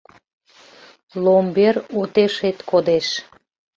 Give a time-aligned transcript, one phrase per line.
[1.23, 3.07] Ломбер отешет кодеш.